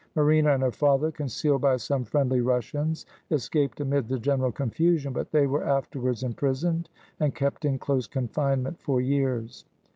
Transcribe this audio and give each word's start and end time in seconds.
Marina 0.15 0.55
and 0.55 0.63
her 0.63 0.71
father, 0.71 1.11
concealed 1.11 1.61
by 1.61 1.77
some 1.77 2.03
friendly 2.03 2.41
Rus 2.41 2.63
sians, 2.71 3.05
escaped 3.29 3.79
amid 3.81 4.07
the 4.07 4.17
general 4.17 4.51
confusion; 4.51 5.13
but 5.13 5.29
they 5.31 5.45
were 5.45 5.63
afterwards 5.63 6.23
imprisoned, 6.23 6.89
and 7.19 7.35
kept 7.35 7.65
in 7.65 7.77
close 7.77 8.07
confinement 8.07 8.81
for 8.81 8.99
years. 8.99 9.63